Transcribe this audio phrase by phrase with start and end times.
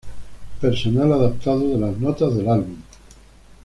[0.59, 2.75] Personal adaptado de las notas del linea del álbum.